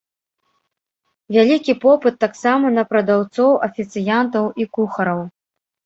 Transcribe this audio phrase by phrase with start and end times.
[1.35, 5.19] Вялікі попыт таксама на прадаўцоў, афіцыянтаў і кухараў.